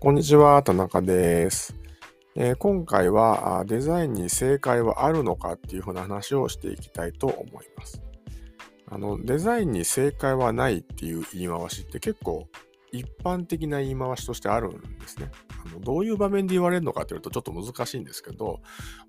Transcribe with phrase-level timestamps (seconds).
[0.00, 1.74] こんにちは、田中です。
[2.36, 8.00] えー、今回はデザインに正解はあるのかっていうふうな話をしていきたいと思います。
[8.86, 12.46] あのデザインに正解はないっていう言い回しって結構
[12.92, 15.30] 一般的な言い回しとしてあるんですね。
[15.66, 18.60] あのどういう場面で言われるのかというとちょっと難しいんですけど、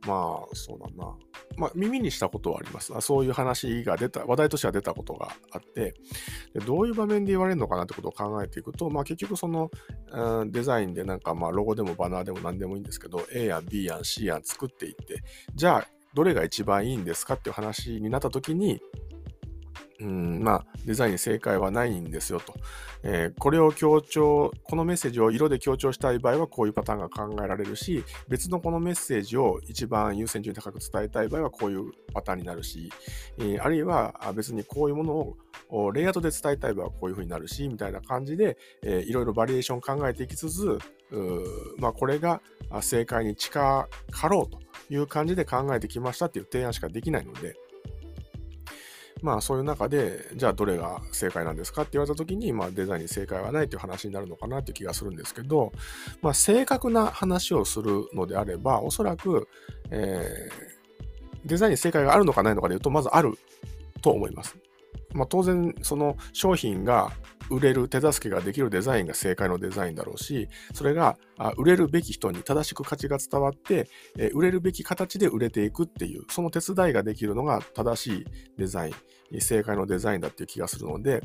[0.05, 1.15] まあそうだな。
[1.57, 2.93] まあ耳にしたことはあります。
[3.01, 5.93] そういう話が出た、話題としては出たことがあって
[6.53, 9.71] で、どういう場面で言われるのかなってことを考えていくと、まあ結局その、
[10.11, 15.23] うん、デザインでなんかまあロゴでもバナーでも何でもいいんですけど、A や B や C や作っていって、
[15.55, 18.81] じゃあどれが一番いいんですかっていう話になった時に、
[20.01, 22.53] うん、まあ、デザインに正解はないんですよと、
[23.03, 32.89] えー、これを強調、このメッセージを色で強調したい場合はこういうパターンが考えられるし、別のこのメッセージを一番優先順位高く伝えたい場合はこういうパターンになるし、
[33.39, 35.35] えー、あるいは別にこういうもの
[35.69, 40.77] をレイアウトで伝えたい場合はこういう風になるし、みたいな感じで、えー、いろいろバリエーション考えていきつつ、
[41.77, 42.41] まあ、これが
[42.81, 44.59] 正解に近かろうと
[44.93, 47.57] いう感じで考えてきましたっていう提案しかできないので、
[49.21, 55.71] まあそういう中で、じゃあどれが正解なんですかって言われた時に、まあデザインに正解はないという話になるのかなという気がするんですけど、
[56.21, 59.47] まあ正確な話をするのであれば、おそらく、
[59.91, 63.37] えー、デザインに正解があるのかないのかで言うと、まずある
[64.01, 64.55] と思います。
[65.13, 67.11] まあ当然、その商品が
[67.49, 71.17] 売れる手助けができるデザインが正解のデザインだろうし、それが
[71.57, 73.89] 売れるべき人に正しく価値が伝わって、
[74.33, 78.25] 売れるべき形で売れていくっていう、その手伝いができるのが正しい
[78.57, 81.21] デザイン、正解のデザインだっていう気がするので、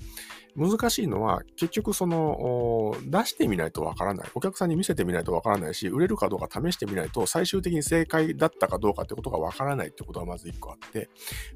[0.57, 4.29] 難しいのは結局その出してみないとわからない。
[4.35, 11.09] お客さんに見せてみないとわからないし、売れるかどうか試してみないと最終的に正解だったかどうかってことがわからないってことがまず一個あって、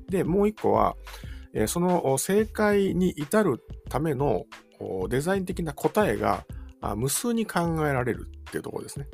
[0.08, 0.96] で、もう一個は、
[1.58, 4.44] えその正解に至るための
[5.08, 6.44] デザイン的な答えが
[6.96, 9.08] 無数に考えられるっていうところですね。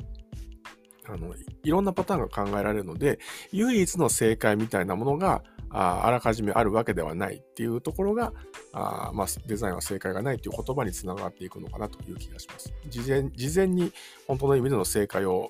[1.07, 3.19] あのいろんなパターンが考えられるので、
[3.51, 8.31] 唯一の正解みたいなものがああらかじめあるわけではないっていうところが、
[8.73, 12.71] あまあ、デザインは正解がないっていう言葉につながっていくのかなという気がします。
[12.89, 13.91] 事前事前に
[14.27, 15.49] 本当の意味での正解を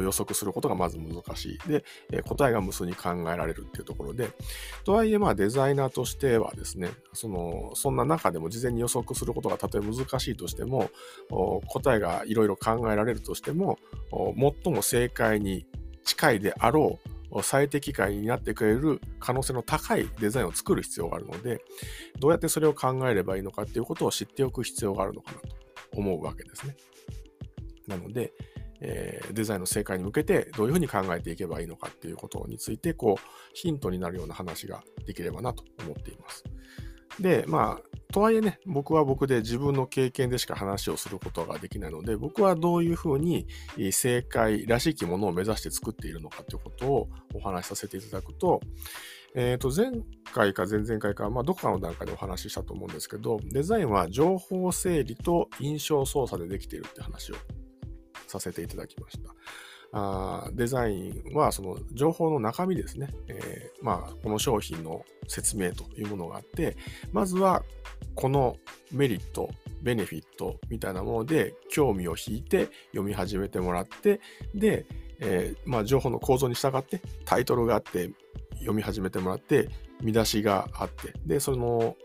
[0.00, 1.58] 予測することがまず難しい。
[1.68, 4.30] で、答えが無数に考えられるっていうところで、
[4.84, 10.90] とはいえまあデザイナーとしてはですね、その、そんな中でも事前に予測することがたとえ難しいとしても、
[11.66, 13.78] 答えがいろいろ考えられるとしても、
[14.64, 15.66] 最も正解に
[16.04, 21.64] 近いであろう最適解になってくれる可能性の高いデザインを作る必要があるので、
[22.18, 25.48] どうやってそれを考えればいいのかっていうことを知っておく必要があるのかなと
[25.96, 26.76] 思うわけですね。
[27.86, 28.32] なので、
[28.84, 33.22] えー、デザインの正解に向けてどういうふうに考えていけばいいのかっていうことについて、こう、
[33.54, 36.44] ヒントになるような話ができればなと思っています。
[37.20, 43.46] で、まあ、とはいえね、僕は僕で自分の経験でしか話をすることができないので、僕はどういうふうに
[43.92, 48.60] 正解らしきものを目指して作っているのかということをお話しさせていただくと、
[49.34, 50.02] えっ、ー、と、前
[50.34, 57.36] 回か前々回か、まあ、どこかの段階でお話ししたと思うんですけど、デザインは情報整理と印象操作でできているって話を
[58.32, 59.34] させていただきました。
[59.94, 66.76] あデザインはその情報の中身ですね、えー、まあ、この商品の説明というものがあって、
[67.12, 67.62] まずは
[68.14, 68.56] この
[68.90, 69.50] メリット、
[69.82, 74.20] ベネフィットみたいなもので興味を引いて読み始めてもらって、
[74.54, 74.86] で、
[75.20, 78.10] えー、まあ、情報の構造に従ってタイトルがあって
[78.54, 79.68] 読み始めてもらって、
[80.00, 81.96] 見出しがあって、で、その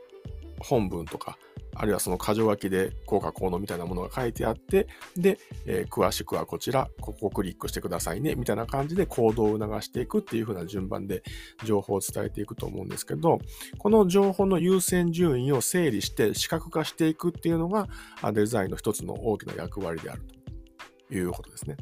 [0.60, 1.38] 本文とか
[1.80, 11.24] あるいはその箇条書きで効果効能みたいなものが書いてあって、で、えー、詳しくはこちら、ここをクリックしてくださいね、みたいな感じで行動を促していくっていう風な順番で
[11.64, 13.40] 情報を伝えていくと思うんですけど、
[13.78, 17.88] この情報の優先順位を整理して視覚化していくっていうのが
[18.34, 20.24] デザインの一つの大きな役割である
[21.08, 21.78] ということですね。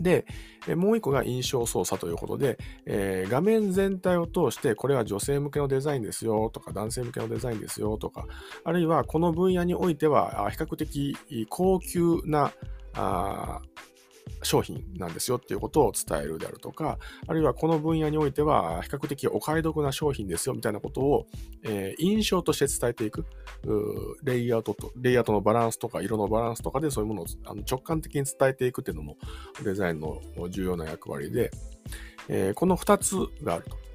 [0.00, 0.26] で、
[0.74, 8.26] もう一個が印象操作ということで、えー、画面全体を通して、これは女性向けのデザインですよとか、男性向けのデザインですよとか、
[8.64, 11.16] あるいはこの分野においては、比較的
[11.48, 12.52] 高級な
[12.94, 13.60] あ
[14.42, 21.26] 商品なんですよっていうことを伝えるであるとか、あるいはこの分野においては比較的お買い得な商品ですよみたいなことを、
[21.62, 23.26] えー、印象として伝えていく、
[24.22, 29.16] レイアウトと、レイアウトのバランスとか色のバランスとかでそういうものをあの直感的に伝えていくっていうのも
[29.62, 31.50] デザインの重要な役割で、
[32.28, 33.85] えー、この2つがあると。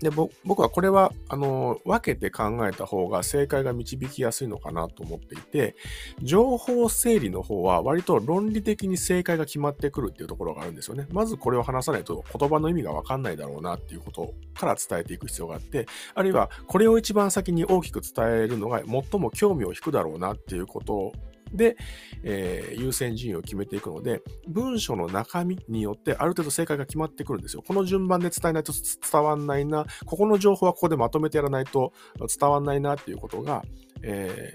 [0.00, 0.10] で
[0.44, 5.74] 僕はこれはあの分けて考えた方が正解が導きやすいのかなと思っていて、
[6.22, 11.06] 情報整理の方は割と論理的に正解が決まってくるっていうところがあるんですよね。
[11.10, 21.12] まずこれを話さないと言葉の意味が分かんないだろうなっていうことから伝えていく必要があって、あるいはこれを一番先に大きく伝えるのが最も興味を引くだろうなっていうこと
[21.56, 21.76] で、
[22.22, 27.62] えー、優先順位を決めていくので、文章の中身によってある程度正解が決まってくるんですよ。
[27.66, 28.72] この順番で伝えないと
[29.10, 31.92] 伝わんないな、ここの情報はここでまとめてやらないと
[32.38, 33.62] 伝わんないなっていうことが、
[34.02, 34.54] え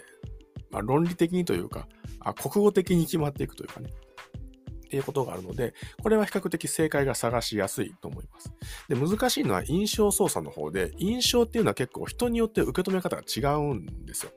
[0.69, 1.87] ー、まあ、論理的にというか
[2.19, 3.89] あ、国語的に決まっていくというかね。
[3.89, 8.51] っていうことがあるので、これは比較的正解が探しやすいと思います。
[8.89, 14.33] で、難しいのは印象操作の方で、印象っていうのは結構人によって受け止め方が違うんですよ。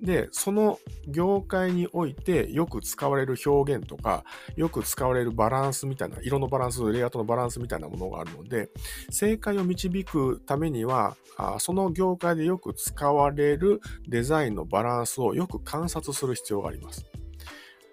[0.00, 0.78] で、その
[1.08, 4.24] 業界においてよく使われる表現とか、
[4.56, 8.68] よく使われるバランスみたいな、色のバランス、レイアウトのバランスみたいなものがあるので、
[9.10, 17.06] 正解を導くためには、あその業界でよく使われるデザインのバランスをよく観察する必要があります。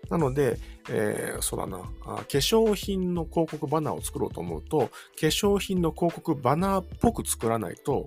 [0.09, 0.59] なので、
[0.89, 4.91] えー、そうだな化粧品の広告バナーを作ろうと思うと、化
[5.21, 8.05] 粧品の広告バナーっぽく作らないと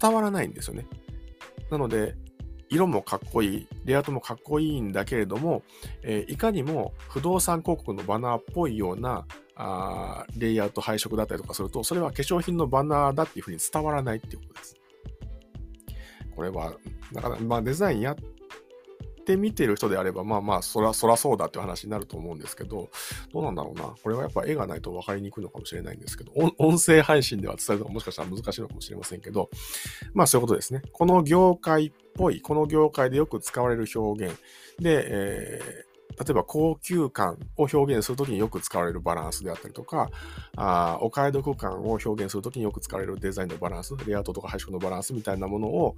[0.00, 0.86] 伝わらないんですよね。
[1.70, 2.14] なので、
[2.70, 5.62] 色もかっこいい、レイアウトもかっこいいんだけれども、
[6.02, 9.26] えー、いかにも不動産広告のバナーっぽいような
[9.56, 14.76] あレイアウト配色だったりとかすると、それは化粧品のバナーだっていうふうに伝わらないっていうことです。
[16.36, 16.72] これは、
[17.12, 18.16] なかなか、まあ、デザインやっ
[19.20, 22.90] って見てる人であれば、まあまあ、そら、そらそうだっていう話になると思うんですけど、
[23.32, 23.94] どうなんだろうな。
[24.02, 29.50] これはやっぱ絵がないと分かりにくいのかもしれないんですけど、音声配信では伝えるのがもしかしたら難しいのかもしれませんけど、
[30.14, 30.82] まあそういうことですね。
[30.92, 34.36] この業界っぽい、この業界でよく使われる表現
[34.78, 40.10] で、えー例えば高級感を表現するときによく使われるバランスであったりとか、
[40.56, 45.96] あお買い得感を表現するときによく使われるデザインのバランス、レイアウトとか配色のバランスみたいなものを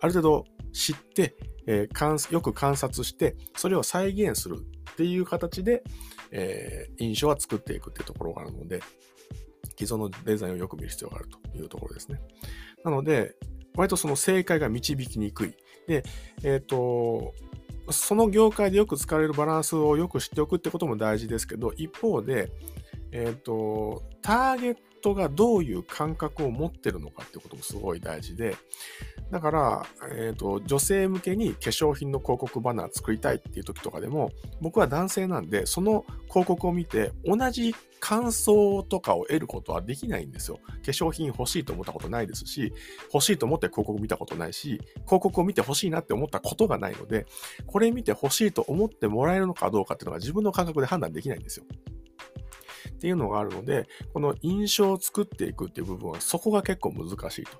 [0.00, 1.36] ある程度知って、
[1.66, 5.82] えー、よく観察して、それを再現するっていう形で、
[6.30, 8.80] えー、印象は作っていくっていうところがあるので、
[9.78, 12.20] 既存のデザインをよく見る必要があるというところですね。
[12.84, 13.36] なので、
[13.76, 15.54] 割とその正解が導きにくい。
[15.86, 16.02] で、
[16.42, 17.34] えっ、ー、と、
[17.90, 22.50] その業界でよく使われるバランスをよく知っておくってことも大事ですけど、一方で、
[23.12, 28.56] えっ、ー、と、ターゲットがどういう感覚を持ってるのかってこともすごい大事で、
[29.30, 34.30] だから、え、ー、と、女性向けに化粧品の広告バナー作りたいっていう時とかでも、
[34.60, 40.60] 僕は男性なんで、その広告を見て、同じ感想とかを得ることはできないんですよ。
[40.66, 42.72] 化粧品欲しいと思ったことないですし、
[43.12, 47.26] 欲しいと思って広告見たことないし、広告を見て欲しいなって思ったことがないので、
[47.66, 51.66] これ見て欲しいと思ってもらえるのかどうかっていうのが自分の感覚で判断できないんですよ。
[52.90, 57.50] っていうのがあるので、この印象を作っていくっていう部分は、そこが結構難しいと。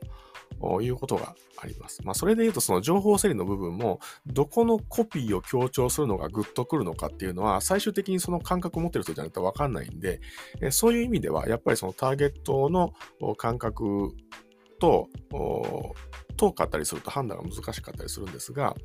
[0.81, 2.03] いうことがあります。
[2.05, 10.21] まあ、それで言うと、その情報整理の部分も、どこのコピーを強調するのがグッとくるのかっていうのは、最終的にその感覚を持ってる人じゃないとわかんないんで、
[10.71, 12.93] そういう意味では、やっぱりそのターゲットの
[13.37, 14.13] 感覚
[14.81, 15.09] と、
[16.37, 18.77] 遠かったりすると判断が難しかったりするんですが、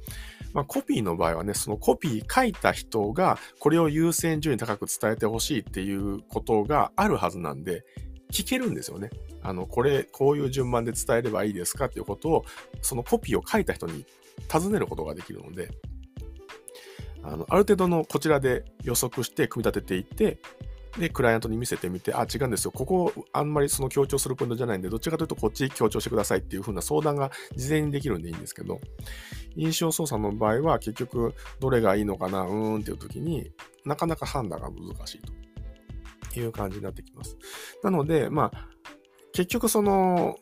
[0.54, 7.86] まあ、コピーの場合はね、そのコピー書いた人がこれを優先順位高く伝えてほしいっていうことがあるはずなんで、
[8.34, 9.12] 聞けるんですよね。
[9.44, 12.46] あの、これ、こういう順番で伝えればいいですかっていうことを、
[12.82, 14.06] そのコピーを書いた人に
[14.52, 15.70] 尋ねることができるので、
[17.22, 20.40] あの、ある程度のこちらで予測して組み立てていって、
[20.98, 22.72] で、クライアントに見せてみて、あ、違うんですよ。
[22.72, 28.80] ここ、あんまりその強調するポイントじゃないんで、どっちかというとこっち強調してくださいっていう風な相談が事前にできるんでいいんですけど、
[29.56, 33.52] 印象操作の場合は結局、どれがいいのかな、うーんっていう時に
[33.86, 35.34] なかなか判断が難しいと
[36.40, 37.38] いう感じになってきます。
[37.84, 38.68] なので、まあ、
[39.34, 40.38] 結局その、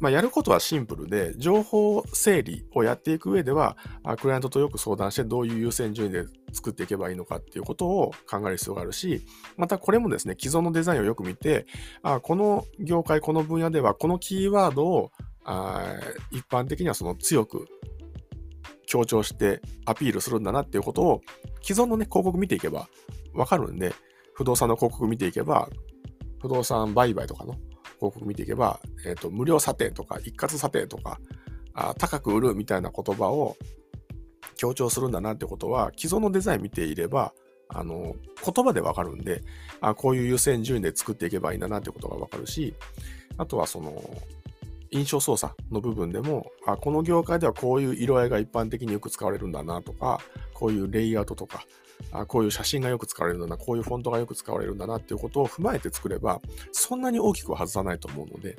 [0.00, 3.76] まあ、やることはシンプルで、情報整理をやっていく上では、
[4.20, 11.66] クライアントとよく相談してどういう優先順位で作っていけばいいのかっていうことを考える必要があるし、またこれもですね、既存のデザインをよく見て、
[12.02, 15.10] あこの業界、この分野ではこのキーワードを
[15.44, 15.96] あ
[16.30, 17.66] 一般的にはその強く
[18.86, 21.20] 強調してアピールするんだなっていうことを
[21.62, 22.88] 既存のね、広告見ていけば
[23.34, 23.94] わかるんで、
[24.38, 25.68] 不動産の広告見ていけば、
[26.40, 27.54] 不動産売買とかの
[27.96, 31.18] 広告見ていけば、えっ、ー、と、無料査定とか一括査定とか
[31.74, 33.56] あ、高く売るみたいな言葉を
[34.56, 37.32] 強調するんだなってことは、既存のデザイン見ていれば、
[37.68, 38.14] あの、
[38.44, 39.42] 言葉でわかるんで、
[39.80, 42.74] あこういう優先順位で作っていけばいいんだなってことがわかるし、
[43.38, 43.92] あとはその、
[44.92, 50.20] 印象操作の部分でも、あこの業界ではこういう色合いが一般的によく使われるんだなとか、
[50.54, 51.64] こういうレイアウトとか、
[52.12, 56.40] あこういう写真がよく使われるんだな、こういうフォントがよく使われるんだなっていうことを踏まえて作れば、
[56.72, 58.56] そんなに大きくは外さないと思うので、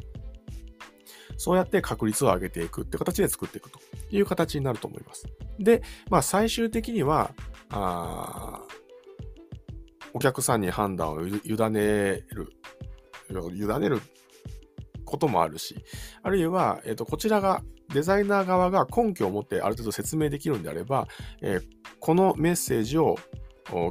[1.37, 3.79] そうやって確率を上げていくって形で作っていくと
[4.11, 5.25] いう形になると思います。
[5.57, 7.31] で、まあ最終的には、
[7.69, 8.61] あ
[10.13, 11.31] お客さんに判断を委
[11.71, 12.51] ねる、
[13.53, 14.01] 委ねる
[15.05, 15.83] こともあるし、
[16.23, 21.07] あるいは、えっ、ー、と、こちらがデザイナー側が根拠を持ってある程度説明できるんであれば、
[21.41, 21.61] えー、
[21.99, 23.17] このメッセージを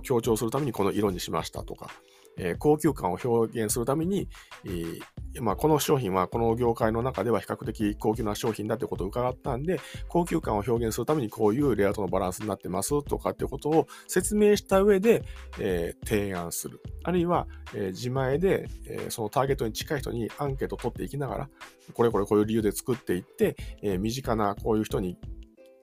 [0.03, 1.91] 強調するためにこの色にしましたとか、
[2.39, 4.29] え、高級感を表現するために、
[4.65, 15.25] え、まあ、この商品はこの業界の中では比較的高級な商品だということを伺ったんで、高級感を表現するためにこういうレイアウトのバランスになってますとかっていうことを説明した上で、
[15.59, 16.81] えー、提案する。
[17.05, 21.51] あるいは、え自前で、えそのターゲットに近い人にアンケートを取っていきながら、
[21.93, 25.19] これこれこういう理由で作っていって、え身近なこういう人に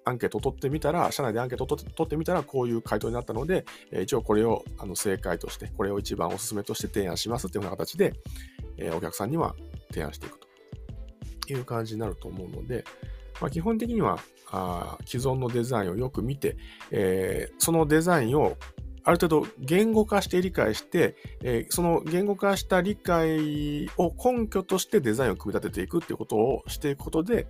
[0.05, 3.65] アンケートを取ってみたら、社内でアンケートを取ってみたら、こういう回答になったので、
[4.03, 8.13] 一応これをあの正解として、これを一番お勧めとして提案しますっていうような形で、
[8.77, 9.55] えお客さんには
[9.89, 10.45] 提案していくと。
[11.47, 12.83] いう感じになると思うので、
[13.41, 14.19] まあ、基本的には
[14.51, 16.57] あ既存のデザインをよく見て、
[16.91, 18.57] えー、そのデザインを
[19.03, 27.47] ある程度言語化して理解して、えー、その言語化した理解を根拠としてデザインを組み立てていくっていうことをしていくことで、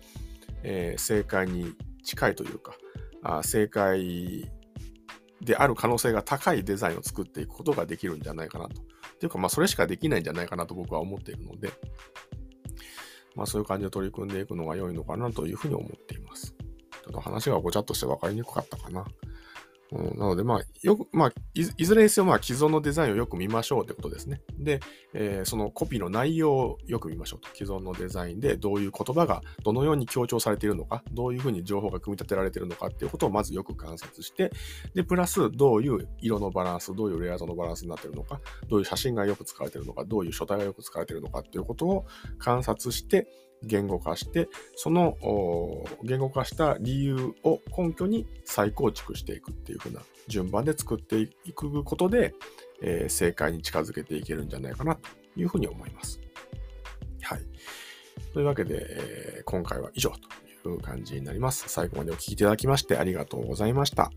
[0.63, 1.73] えー、正解に
[2.05, 2.75] 近いというか、
[3.23, 4.49] あ正解
[5.41, 8.81] である可能性が高いデザインを作っていくことができるんじゃないかなと。
[9.19, 11.69] というか、まあ、それしかできないんじゃないかなと僕は思っているので、
[13.35, 16.55] まあ、そういう感じで取り組んでいくのが良いのかなというふうに思っています。
[17.03, 19.05] ちょっと話がごちゃっとして分かりにくかったかな。
[19.91, 24.41] うん、なので、まあ、よく、まあい、ずれにせよ、まあ、既存のデザインをよく見ましょうってことですね。
[24.57, 24.79] で、
[25.13, 27.49] えー、そのコピーの内容をよく見ましょうと。
[27.55, 34.51] 既存のデザインでどういう言葉がどのように強調されているのか、どういうふうに情報が組み立てられているのかっていうことをまずよく観察して、
[34.95, 42.05] で、プラス、どういう色のバランス、どういうレイアウトのバランスになっているのか、どういう写真がよく使われているのか、どういう書体がよく使われているのかっていうことを
[42.39, 43.27] 観察して、
[43.65, 45.17] 言語化して、その
[46.03, 52.33] 言語化した理由を根拠に再構築していくっていう風な順番で作っていくことで、
[52.81, 56.19] えー、正解に近づけていけるんじゃないかなというふうに思います。
[57.21, 57.41] はい。
[58.33, 60.11] というわけで、えー、今回は以上
[60.63, 61.65] という感じになります。
[61.67, 64.11] 最後までお聴きいただきましてありがとうございました。